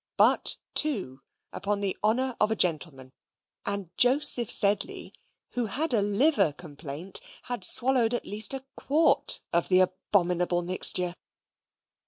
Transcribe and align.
but 0.17 0.57
two, 0.73 1.21
upon 1.53 1.79
the 1.79 1.95
honour 2.03 2.35
of 2.39 2.49
a 2.49 2.55
gentleman; 2.55 3.11
and 3.67 3.91
Joseph 3.97 4.49
Sedley, 4.49 5.13
who 5.51 5.67
had 5.67 5.93
a 5.93 6.01
liver 6.01 6.53
complaint, 6.53 7.21
had 7.43 7.63
swallowed 7.63 8.15
at 8.15 8.25
least 8.25 8.55
a 8.55 8.65
quart 8.75 9.41
of 9.53 9.69
the 9.69 9.79
abominable 9.81 10.63
mixture. 10.63 11.13